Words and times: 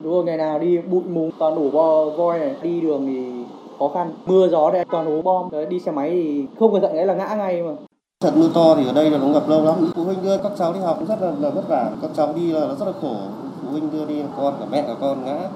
Đúng 0.00 0.12
rồi, 0.12 0.24
ngày 0.24 0.36
nào 0.36 0.58
đi 0.58 0.78
bụi 0.78 1.02
mù 1.08 1.30
toàn 1.38 1.54
đổ 1.54 1.70
bo 1.70 2.04
voi 2.04 2.38
này, 2.38 2.54
đi 2.62 2.80
đường 2.80 3.06
thì 3.06 3.44
khó 3.78 3.90
khăn. 3.94 4.14
Mưa 4.26 4.48
gió 4.48 4.70
đây 4.70 4.84
toàn 4.90 5.06
đổ 5.06 5.22
bom, 5.22 5.50
đấy, 5.50 5.66
đi 5.66 5.80
xe 5.80 5.92
máy 5.92 6.10
thì 6.10 6.46
không 6.58 6.72
cẩn 6.72 6.82
thận 6.82 6.96
đấy 6.96 7.06
là 7.06 7.14
ngã 7.14 7.34
ngay 7.34 7.62
mà. 7.62 7.70
Trận 8.20 8.40
mưa 8.40 8.50
to 8.54 8.74
thì 8.76 8.86
ở 8.86 8.92
đây 8.92 9.10
là 9.10 9.18
nó 9.18 9.26
ngập 9.26 9.48
lâu 9.48 9.64
lắm. 9.64 9.90
Phụ 9.96 10.04
huynh 10.04 10.22
đưa 10.22 10.38
các 10.38 10.52
cháu 10.58 10.72
đi 10.72 10.80
học 10.80 10.96
cũng 10.98 11.08
rất 11.08 11.22
là, 11.22 11.32
là 11.40 11.50
vất 11.50 11.68
vả. 11.68 11.90
Các 12.02 12.10
cháu 12.16 12.34
đi 12.36 12.52
là 12.52 12.60
nó 12.60 12.74
rất 12.74 12.86
là 12.86 12.92
khổ. 13.00 13.16
Phụ 13.62 13.68
huynh 13.70 13.90
đưa 13.90 14.04
đi 14.04 14.14
con 14.36 14.54
cả 14.60 14.66
mẹ 14.70 14.84
cả 14.86 14.94
con 15.00 15.24
ngã. 15.24 15.48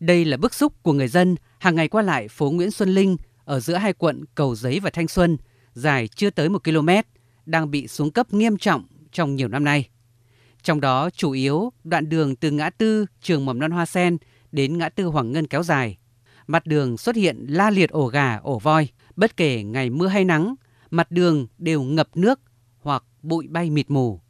Đây 0.00 0.24
là 0.24 0.36
bức 0.36 0.54
xúc 0.54 0.72
của 0.82 0.92
người 0.92 1.08
dân 1.08 1.36
hàng 1.58 1.74
ngày 1.74 1.88
qua 1.88 2.02
lại 2.02 2.28
phố 2.28 2.50
Nguyễn 2.50 2.70
Xuân 2.70 2.88
Linh 2.88 3.16
ở 3.44 3.60
giữa 3.60 3.74
hai 3.74 3.92
quận 3.92 4.24
Cầu 4.34 4.54
Giấy 4.54 4.80
và 4.80 4.90
Thanh 4.90 5.08
Xuân, 5.08 5.36
dài 5.74 6.08
chưa 6.08 6.30
tới 6.30 6.48
một 6.48 6.64
km, 6.64 6.88
đang 7.46 7.70
bị 7.70 7.88
xuống 7.88 8.10
cấp 8.10 8.34
nghiêm 8.34 8.56
trọng 8.56 8.82
trong 9.12 9.36
nhiều 9.36 9.48
năm 9.48 9.64
nay. 9.64 9.88
Trong 10.66 10.80
đó 10.80 11.10
chủ 11.10 11.30
yếu 11.30 11.72
đoạn 11.84 12.08
đường 12.08 12.36
từ 12.36 12.50
ngã 12.50 12.70
tư 12.70 13.06
trường 13.20 13.44
mầm 13.44 13.58
non 13.58 13.70
Hoa 13.70 13.86
Sen 13.86 14.16
đến 14.52 14.78
ngã 14.78 14.88
tư 14.88 15.04
Hoàng 15.04 15.32
Ngân 15.32 15.46
kéo 15.46 15.62
dài. 15.62 15.98
Mặt 16.46 16.66
đường 16.66 16.96
xuất 16.96 17.16
hiện 17.16 17.46
la 17.48 17.70
liệt 17.70 17.90
ổ 17.90 18.06
gà, 18.06 18.36
ổ 18.36 18.58
voi. 18.58 18.88
Bất 19.16 19.36
kể 19.36 19.62
ngày 19.62 19.90
mưa 19.90 20.06
hay 20.06 20.24
nắng, 20.24 20.54
mặt 20.90 21.10
đường 21.10 21.46
đều 21.58 21.82
ngập 21.82 22.16
nước 22.16 22.40
hoặc 22.80 23.04
bụi 23.22 23.46
bay 23.48 23.70
mịt 23.70 23.90
mù. 23.90 24.20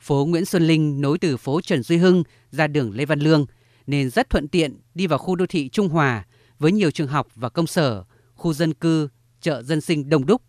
Phố 0.00 0.26
Nguyễn 0.26 0.44
Xuân 0.44 0.66
Linh 0.66 1.00
nối 1.00 1.18
từ 1.18 1.36
phố 1.36 1.60
Trần 1.60 1.82
Duy 1.82 1.96
Hưng 1.96 2.22
ra 2.50 2.66
đường 2.66 2.94
Lê 2.94 3.04
Văn 3.04 3.20
Lương 3.20 3.46
nên 3.86 4.10
rất 4.10 4.30
thuận 4.30 4.48
tiện 4.48 4.80
đi 4.94 5.06
vào 5.06 5.18
khu 5.18 5.36
đô 5.36 5.46
thị 5.46 5.68
Trung 5.68 5.88
Hòa 5.88 6.26
với 6.58 6.72
nhiều 6.72 6.90
trường 6.90 7.08
học 7.08 7.26
và 7.34 7.48
công 7.48 7.66
sở, 7.66 8.04
khu 8.34 8.52
dân 8.52 8.74
cư, 8.74 9.08
chợ 9.40 9.62
dân 9.62 9.80
sinh 9.80 10.08
đông 10.08 10.26
đúc. 10.26 10.42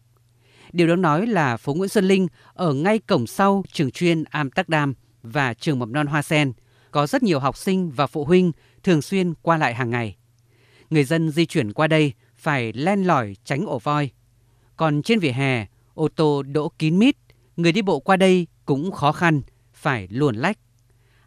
Điều 0.74 0.88
đáng 0.88 1.02
nói 1.02 1.28
là 1.28 1.58
phố 1.58 1.74
Nguyễn 1.74 1.90
Xuân 1.90 2.06
Linh 2.06 2.28
ở 2.54 2.74
ngay 2.74 3.00
cổng 3.00 3.28
sau 3.28 3.64
trường 3.72 3.92
chuyên 3.92 4.24
Amsterdam 4.24 4.94
và 5.24 5.54
trường 5.54 5.80
mầm 5.80 5.94
non 5.94 6.08
Hoa 6.08 6.22
Sen 6.22 6.54
có 6.92 7.08
rất 7.08 7.24
nhiều 7.24 7.40
học 7.40 7.58
sinh 7.58 7.92
và 7.92 8.08
phụ 8.08 8.26
huynh 8.26 8.52
thường 8.84 9.02
xuyên 9.02 9.34
qua 9.42 9.58
lại 9.58 9.74
hàng 9.74 9.90
ngày. 9.90 10.16
Người 10.90 11.04
dân 11.04 11.32
di 11.32 11.46
chuyển 11.46 11.74
qua 11.74 11.88
đây 11.88 12.14
phải 12.36 12.74
len 12.74 13.04
lỏi 13.04 13.36
tránh 13.44 13.66
ổ 13.66 13.80
voi. 13.80 14.10
Còn 14.78 15.02
trên 15.02 15.20
vỉa 15.20 15.32
hè, 15.32 15.66
ô 15.94 16.08
tô 16.16 16.44
đỗ 16.44 16.72
kín 16.80 17.00
mít, 17.00 17.16
người 17.58 17.72
đi 17.72 17.82
bộ 17.82 18.00
qua 18.00 18.18
đây 18.18 18.48
cũng 18.66 18.92
khó 18.92 19.12
khăn, 19.12 19.42
phải 19.74 20.08
luồn 20.12 20.36
lách. 20.36 20.58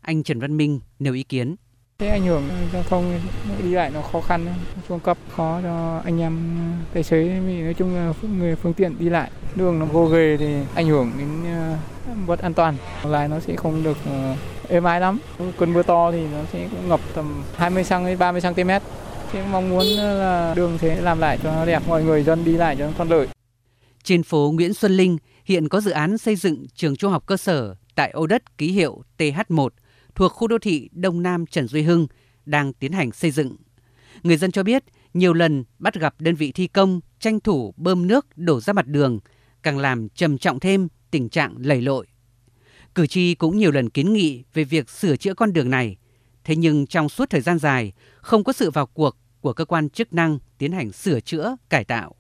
Anh 0.00 0.22
Trần 0.22 0.40
Văn 0.40 0.56
Minh 0.56 0.80
nêu 0.98 1.14
ý 1.14 1.22
kiến. 1.22 1.56
Thế 1.98 2.08
ảnh 2.08 2.26
hưởng 2.26 2.48
giao 2.72 2.82
thông 2.82 3.20
đi 3.62 3.70
lại 3.70 3.90
nó 3.90 4.02
khó 4.02 4.20
khăn, 4.20 4.46
xuống 4.88 5.00
cấp 5.00 5.18
khó 5.28 5.60
cho 5.62 6.02
anh 6.04 6.20
em 6.20 6.62
tài 6.94 7.02
xế, 7.02 7.40
nói 7.64 7.74
chung 7.74 7.94
là 7.94 8.12
người 8.38 8.56
phương 8.56 8.74
tiện 8.74 8.98
đi 8.98 9.08
lại. 9.08 9.30
Đường 9.56 9.78
nó 9.78 9.86
gồ 9.86 10.06
ghề 10.06 10.36
thì 10.36 10.54
ảnh 10.74 10.86
hưởng 10.86 11.12
đến 11.18 11.28
ờ, 11.54 11.76
vật 12.26 12.40
an 12.40 12.54
toàn, 12.54 12.76
lại 13.04 13.28
nó 13.28 13.40
sẽ 13.40 13.56
không 13.56 13.82
được 13.82 13.96
ờ, 14.06 14.36
êm 14.68 14.84
ái 14.84 15.00
lắm. 15.00 15.18
Cơn 15.58 15.72
mưa 15.72 15.82
to 15.82 16.12
thì 16.12 16.26
nó 16.32 16.38
sẽ 16.52 16.68
ngập 16.88 17.00
tầm 17.14 17.42
20 17.56 17.84
cm 17.88 18.04
đến 18.04 18.18
30 18.18 18.40
cm. 18.40 18.70
Thế 19.32 19.44
mong 19.50 19.70
muốn 19.70 19.86
ờ, 19.98 20.18
là 20.18 20.54
đường 20.54 20.78
sẽ 20.80 21.00
làm 21.00 21.18
lại 21.18 21.38
cho 21.42 21.52
nó 21.52 21.66
đẹp, 21.66 21.82
mọi 21.88 22.04
người 22.04 22.22
dân 22.22 22.44
đi 22.44 22.52
lại 22.52 22.76
cho 22.78 22.86
nó 22.86 22.92
thuận 22.96 23.08
lợi. 23.08 23.28
Trên 24.02 24.22
phố 24.22 24.52
Nguyễn 24.54 24.74
Xuân 24.74 24.96
Linh 24.96 25.18
hiện 25.44 25.68
có 25.68 25.80
dự 25.80 25.90
án 25.90 26.18
xây 26.18 26.36
dựng 26.36 26.66
trường 26.74 26.96
trung 26.96 27.12
học 27.12 27.26
cơ 27.26 27.36
sở 27.36 27.74
tại 27.94 28.10
ô 28.10 28.26
đất 28.26 28.58
ký 28.58 28.72
hiệu 28.72 29.02
TH1 29.18 29.68
thuộc 30.14 30.32
khu 30.32 30.48
đô 30.48 30.58
thị 30.58 30.88
Đông 30.92 31.22
Nam 31.22 31.46
Trần 31.46 31.68
Duy 31.68 31.82
Hưng 31.82 32.06
đang 32.46 32.72
tiến 32.72 32.92
hành 32.92 33.12
xây 33.12 33.30
dựng. 33.30 33.56
Người 34.22 34.36
dân 34.36 34.52
cho 34.52 34.62
biết 34.62 34.84
nhiều 35.14 35.32
lần 35.32 35.64
bắt 35.78 35.94
gặp 35.94 36.14
đơn 36.18 36.34
vị 36.34 36.52
thi 36.52 36.66
công 36.66 37.00
tranh 37.20 37.40
thủ 37.40 37.74
bơm 37.76 38.06
nước 38.06 38.26
đổ 38.36 38.60
ra 38.60 38.72
mặt 38.72 38.86
đường, 38.86 39.18
càng 39.64 39.78
làm 39.78 40.08
trầm 40.08 40.38
trọng 40.38 40.60
thêm 40.60 40.88
tình 41.10 41.28
trạng 41.28 41.54
lầy 41.58 41.82
lội. 41.82 42.06
Cử 42.94 43.06
tri 43.06 43.34
cũng 43.34 43.58
nhiều 43.58 43.70
lần 43.70 43.90
kiến 43.90 44.12
nghị 44.12 44.44
về 44.54 44.64
việc 44.64 44.90
sửa 44.90 45.16
chữa 45.16 45.34
con 45.34 45.52
đường 45.52 45.70
này, 45.70 45.96
thế 46.44 46.56
nhưng 46.56 46.86
trong 46.86 47.08
suốt 47.08 47.30
thời 47.30 47.40
gian 47.40 47.58
dài 47.58 47.92
không 48.16 48.44
có 48.44 48.52
sự 48.52 48.70
vào 48.70 48.86
cuộc 48.86 49.16
của 49.40 49.52
cơ 49.52 49.64
quan 49.64 49.88
chức 49.88 50.12
năng 50.12 50.38
tiến 50.58 50.72
hành 50.72 50.92
sửa 50.92 51.20
chữa, 51.20 51.56
cải 51.70 51.84
tạo. 51.84 52.14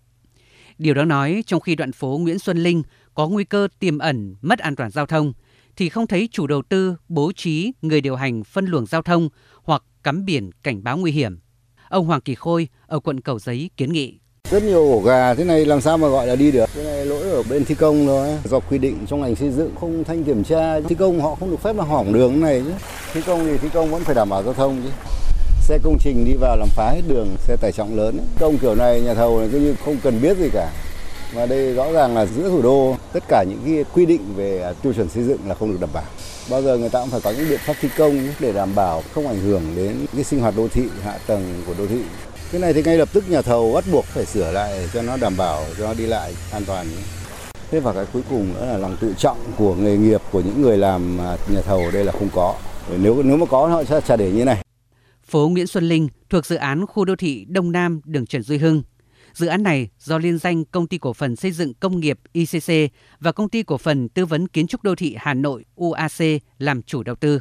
Điều 0.78 0.94
đó 0.94 1.04
nói 1.04 1.42
trong 1.46 1.60
khi 1.60 1.74
đoạn 1.74 1.92
phố 1.92 2.18
Nguyễn 2.22 2.38
Xuân 2.38 2.58
Linh 2.58 2.82
có 3.14 3.28
nguy 3.28 3.44
cơ 3.44 3.68
tiềm 3.78 3.98
ẩn 3.98 4.34
mất 4.42 4.58
an 4.58 4.76
toàn 4.76 4.90
giao 4.90 5.06
thông, 5.06 5.32
thì 5.76 5.88
không 5.88 6.06
thấy 6.06 6.28
chủ 6.32 6.46
đầu 6.46 6.62
tư 6.62 6.96
bố 7.08 7.32
trí 7.32 7.72
người 7.82 8.00
điều 8.00 8.16
hành 8.16 8.44
phân 8.44 8.66
luồng 8.66 8.86
giao 8.86 9.02
thông 9.02 9.28
hoặc 9.62 9.82
cắm 10.02 10.24
biển 10.24 10.50
cảnh 10.62 10.84
báo 10.84 10.98
nguy 10.98 11.12
hiểm. 11.12 11.38
Ông 11.88 12.06
Hoàng 12.06 12.20
Kỳ 12.20 12.34
Khôi 12.34 12.68
ở 12.86 13.00
quận 13.00 13.20
Cầu 13.20 13.38
Giấy 13.38 13.70
kiến 13.76 13.92
nghị. 13.92 14.18
Rất 14.50 14.62
nhiều 14.62 14.92
ổ 14.92 15.00
gà 15.00 15.34
thế 15.34 15.44
này 15.44 15.64
làm 15.64 15.80
sao 15.80 15.98
mà 15.98 16.08
gọi 16.08 16.26
là 16.26 16.36
đi 16.36 16.50
được. 16.50 16.70
Cái 16.74 16.84
này 16.84 17.06
lỗi 17.06 17.30
ở 17.30 17.42
bên 17.42 17.64
thi 17.64 17.74
công 17.74 18.06
thôi. 18.06 18.28
Do 18.44 18.60
quy 18.60 18.78
định 18.78 18.98
trong 19.06 19.20
ngành 19.20 19.36
xây 19.36 19.50
dựng 19.50 19.70
không 19.80 20.04
thanh 20.04 20.24
kiểm 20.24 20.44
tra. 20.44 20.80
Thi 20.88 20.94
công 20.94 21.20
họ 21.20 21.34
không 21.40 21.50
được 21.50 21.62
phép 21.62 21.76
là 21.76 21.84
hỏng 21.84 22.12
đường 22.12 22.40
này 22.40 22.62
chứ. 22.64 22.72
Thi 23.14 23.20
công 23.26 23.46
thì 23.46 23.58
thi 23.58 23.68
công 23.74 23.90
vẫn 23.90 24.04
phải 24.04 24.14
đảm 24.14 24.28
bảo 24.28 24.42
giao 24.42 24.54
thông 24.54 24.82
chứ. 24.84 24.90
Xe 25.62 25.78
công 25.82 25.96
trình 26.00 26.24
đi 26.24 26.32
vào 26.40 26.56
làm 26.56 26.68
phá 26.68 26.90
hết 26.90 27.00
đường, 27.08 27.28
xe 27.38 27.56
tải 27.56 27.72
trọng 27.72 27.96
lớn. 27.96 28.18
Công 28.40 28.58
kiểu 28.58 28.74
này 28.74 29.00
nhà 29.00 29.14
thầu 29.14 29.38
này 29.38 29.48
cứ 29.52 29.58
như 29.58 29.74
không 29.84 29.96
cần 30.02 30.20
biết 30.22 30.36
gì 30.38 30.48
cả. 30.52 30.70
Và 31.34 31.46
đây 31.46 31.74
rõ 31.74 31.92
ràng 31.92 32.14
là 32.14 32.26
giữa 32.26 32.48
thủ 32.48 32.62
đô, 32.62 32.96
tất 33.12 33.24
cả 33.28 33.44
những 33.48 33.60
cái 33.64 33.84
quy 33.94 34.06
định 34.06 34.34
về 34.36 34.72
tiêu 34.82 34.92
chuẩn 34.92 35.08
xây 35.08 35.22
dựng 35.24 35.40
là 35.48 35.54
không 35.54 35.70
được 35.70 35.80
đảm 35.80 35.90
bảo. 35.92 36.04
Bao 36.50 36.62
giờ 36.62 36.76
người 36.76 36.90
ta 36.90 37.00
cũng 37.00 37.10
phải 37.10 37.20
có 37.20 37.30
những 37.30 37.48
biện 37.48 37.60
pháp 37.66 37.74
thi 37.80 37.88
công 37.98 38.28
để 38.40 38.52
đảm 38.52 38.74
bảo 38.74 39.02
không 39.14 39.28
ảnh 39.28 39.40
hưởng 39.40 39.62
đến 39.76 40.06
cái 40.14 40.24
sinh 40.24 40.40
hoạt 40.40 40.54
đô 40.56 40.68
thị, 40.68 40.82
hạ 41.02 41.18
tầng 41.26 41.62
của 41.66 41.74
đô 41.78 41.86
thị. 41.86 42.00
Cái 42.54 42.60
này 42.60 42.72
thì 42.72 42.82
ngay 42.82 42.98
lập 42.98 43.08
tức 43.12 43.30
nhà 43.30 43.42
thầu 43.42 43.72
bắt 43.72 43.84
buộc 43.92 44.04
phải 44.04 44.26
sửa 44.26 44.52
lại 44.52 44.88
cho 44.92 45.02
nó 45.02 45.16
đảm 45.16 45.36
bảo 45.36 45.64
cho 45.78 45.86
nó 45.86 45.94
đi 45.94 46.06
lại 46.06 46.34
an 46.52 46.62
toàn. 46.66 46.86
Thế 47.70 47.80
và 47.80 47.92
cái 47.92 48.06
cuối 48.12 48.22
cùng 48.30 48.54
nữa 48.54 48.66
là 48.66 48.76
lòng 48.76 48.96
tự 49.00 49.14
trọng 49.18 49.38
của 49.56 49.74
nghề 49.74 49.96
nghiệp 49.96 50.20
của 50.30 50.40
những 50.40 50.62
người 50.62 50.78
làm 50.78 51.20
à, 51.20 51.36
nhà 51.52 51.60
thầu 51.60 51.90
đây 51.90 52.04
là 52.04 52.12
không 52.12 52.28
có. 52.34 52.56
Nếu 52.98 53.22
nếu 53.22 53.36
mà 53.36 53.46
có 53.46 53.66
họ 53.66 53.84
sẽ 53.84 54.00
trả 54.06 54.16
để 54.16 54.32
như 54.32 54.44
này. 54.44 54.64
Phố 55.24 55.48
Nguyễn 55.48 55.66
Xuân 55.66 55.88
Linh 55.88 56.08
thuộc 56.30 56.46
dự 56.46 56.56
án 56.56 56.86
khu 56.86 57.04
đô 57.04 57.16
thị 57.16 57.46
Đông 57.48 57.72
Nam 57.72 58.00
đường 58.04 58.26
Trần 58.26 58.42
Duy 58.42 58.58
Hưng 58.58 58.82
Dự 59.32 59.46
án 59.46 59.62
này 59.62 59.88
do 59.98 60.18
liên 60.18 60.38
danh 60.38 60.64
Công 60.64 60.86
ty 60.86 60.98
Cổ 60.98 61.12
phần 61.12 61.36
Xây 61.36 61.50
dựng 61.52 61.74
Công 61.74 62.00
nghiệp 62.00 62.18
ICC 62.32 62.92
và 63.20 63.32
Công 63.32 63.48
ty 63.48 63.62
Cổ 63.62 63.78
phần 63.78 64.08
Tư 64.08 64.26
vấn 64.26 64.48
Kiến 64.48 64.66
trúc 64.66 64.82
Đô 64.82 64.94
thị 64.94 65.16
Hà 65.18 65.34
Nội 65.34 65.64
UAC 65.74 66.42
làm 66.58 66.82
chủ 66.82 67.02
đầu 67.02 67.14
tư. 67.14 67.40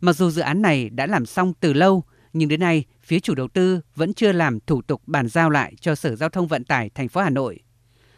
Mặc 0.00 0.16
dù 0.16 0.30
dự 0.30 0.42
án 0.42 0.62
này 0.62 0.88
đã 0.88 1.06
làm 1.06 1.26
xong 1.26 1.52
từ 1.60 1.72
lâu, 1.72 2.04
nhưng 2.38 2.48
đến 2.48 2.60
nay 2.60 2.84
phía 3.02 3.20
chủ 3.20 3.34
đầu 3.34 3.48
tư 3.48 3.80
vẫn 3.94 4.14
chưa 4.14 4.32
làm 4.32 4.60
thủ 4.60 4.82
tục 4.82 5.02
bàn 5.06 5.28
giao 5.28 5.50
lại 5.50 5.74
cho 5.80 5.94
Sở 5.94 6.16
Giao 6.16 6.28
thông 6.28 6.46
Vận 6.46 6.64
tải 6.64 6.90
thành 6.90 7.08
phố 7.08 7.20
Hà 7.20 7.30
Nội. 7.30 7.60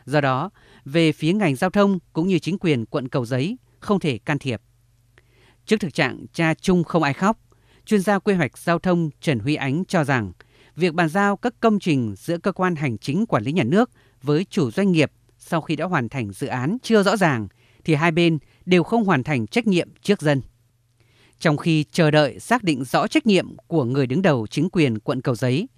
Do 0.05 0.21
đó, 0.21 0.51
về 0.85 1.13
phía 1.13 1.33
ngành 1.33 1.57
giao 1.57 1.71
thông 1.71 1.99
cũng 2.13 2.29
như 2.29 2.39
chính 2.39 2.59
quyền 2.59 2.87
quận 2.87 3.09
Cầu 3.09 3.25
Giấy 3.27 3.59
không 3.81 4.01
thể 4.01 4.19
can 4.19 4.39
thiệp. 4.39 4.63
Trước 5.67 5.81
thực 5.81 5.95
trạng 5.95 6.27
cha 6.33 6.55
chung 6.55 6.85
không 6.85 7.03
ai 7.03 7.13
khóc, 7.13 7.39
chuyên 7.87 8.01
gia 8.01 8.19
quy 8.19 8.35
hoạch 8.35 8.59
giao 8.59 8.79
thông 8.79 9.11
Trần 9.21 9.39
Huy 9.39 9.55
Ánh 9.55 9.85
cho 9.85 10.05
rằng 10.05 10.33
việc 10.77 10.95
bàn 10.95 11.09
giao 11.09 11.37
các 11.37 11.55
công 11.61 11.79
trình 11.79 12.15
giữa 12.17 12.39
cơ 12.39 12.53
quan 12.53 12.77
hành 12.77 12.99
chính 12.99 13.27
quản 13.27 13.43
lý 13.43 13.53
nhà 13.53 13.65
nước 13.65 13.91
với 14.23 14.47
chủ 14.51 14.71
doanh 14.71 14.93
nghiệp 14.93 15.13
sau 15.39 15.61
khi 15.61 15.77
đã 15.77 15.85
hoàn 15.85 16.09
thành 16.09 16.33
dự 16.33 16.47
án 16.47 16.77
chưa 16.83 17.03
rõ 17.03 17.17
ràng 17.17 17.49
thì 17.85 17.95
hai 17.95 18.11
bên 18.11 18.39
đều 18.67 18.83
không 18.83 19.05
hoàn 19.05 19.25
thành 19.25 19.47
trách 19.47 19.67
nhiệm 19.67 19.89
trước 20.03 20.21
dân. 20.23 20.43
Trong 21.41 21.57
khi 21.57 21.85
chờ 21.93 22.11
đợi 22.11 22.41
xác 22.41 22.65
định 22.65 22.85
rõ 22.85 23.07
trách 23.07 23.27
nhiệm 23.27 23.57
của 23.67 23.85
người 23.85 24.07
đứng 24.07 24.23
đầu 24.23 24.47
chính 24.47 24.69
quyền 24.73 24.99
quận 24.99 25.23
Cầu 25.23 25.35
Giấy, 25.35 25.69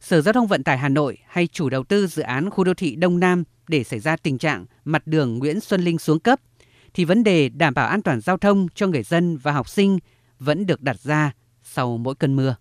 Sở 0.00 0.20
Giao 0.20 0.32
thông 0.32 0.46
Vận 0.46 0.64
tải 0.64 0.78
Hà 0.78 0.88
Nội 0.88 1.18
hay 1.26 1.46
chủ 1.46 1.70
đầu 1.70 1.84
tư 1.84 2.06
dự 2.06 2.22
án 2.22 2.50
khu 2.50 2.64
đô 2.64 2.74
thị 2.74 2.96
Đông 2.96 3.20
Nam 3.20 3.44
để 3.68 3.84
xảy 3.84 4.00
ra 4.00 4.16
tình 4.16 4.38
trạng 4.38 4.66
mặt 4.84 5.06
đường 5.06 5.38
Nguyễn 5.38 5.60
Xuân 5.60 5.82
Linh 5.82 5.98
xuống 5.98 6.18
cấp, 6.18 6.40
thì 6.94 7.04
vấn 7.04 7.24
đề 7.24 7.48
đảm 7.48 7.74
bảo 7.74 7.88
an 7.88 8.02
toàn 8.02 8.20
giao 8.20 8.36
thông 8.36 8.66
cho 8.74 8.86
người 8.86 9.02
dân 9.02 9.36
và 9.36 9.52
học 9.52 9.68
sinh 9.68 9.98
vẫn 10.38 10.66
được 10.66 10.82
đặt 10.82 11.00
ra 11.00 11.32
sau 11.62 11.96
mỗi 11.96 12.14
cơn 12.14 12.36
mưa. 12.36 12.54